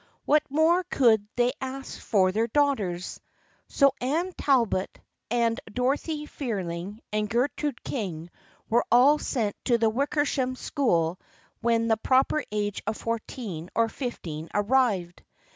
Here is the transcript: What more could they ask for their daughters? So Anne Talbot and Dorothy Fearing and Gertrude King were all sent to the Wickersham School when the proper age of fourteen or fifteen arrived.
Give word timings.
What 0.25 0.41
more 0.49 0.83
could 0.85 1.27
they 1.35 1.51
ask 1.61 1.99
for 1.99 2.31
their 2.31 2.47
daughters? 2.47 3.21
So 3.67 3.93
Anne 4.01 4.31
Talbot 4.35 4.97
and 5.29 5.59
Dorothy 5.71 6.25
Fearing 6.25 7.01
and 7.13 7.29
Gertrude 7.29 7.83
King 7.83 8.31
were 8.67 8.83
all 8.91 9.19
sent 9.19 9.55
to 9.65 9.77
the 9.77 9.91
Wickersham 9.91 10.55
School 10.55 11.19
when 11.59 11.87
the 11.87 11.97
proper 11.97 12.43
age 12.51 12.81
of 12.87 12.97
fourteen 12.97 13.69
or 13.75 13.89
fifteen 13.89 14.49
arrived. 14.55 15.21